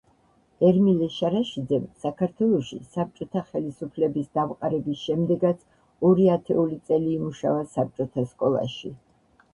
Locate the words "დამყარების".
4.39-5.05